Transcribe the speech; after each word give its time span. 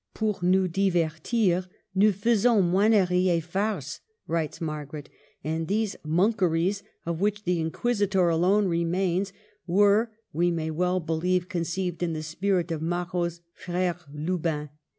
*' 0.11 0.13
Pour 0.15 0.39
nous 0.41 0.67
divertir, 0.67 1.67
nous 1.93 2.11
faisons 2.11 2.63
moineries 2.63 3.27
et 3.27 3.39
farces," 3.39 3.99
writes 4.25 4.59
Margaret; 4.59 5.09
and 5.43 5.67
these 5.67 5.95
monkeries, 6.03 6.81
of 7.05 7.21
which 7.21 7.43
the 7.43 7.59
*' 7.61 7.61
Inquisitor" 7.61 8.27
alone 8.29 8.65
remains, 8.67 9.31
were, 9.67 10.09
we 10.33 10.49
may 10.49 10.71
well 10.71 10.99
believe, 10.99 11.49
conceived 11.49 12.01
in 12.01 12.13
the 12.13 12.23
spirit 12.23 12.71
of 12.71 12.81
Marot's" 12.81 13.41
Frere 13.63 13.97
Lu 14.11 14.39
bin." 14.39 14.69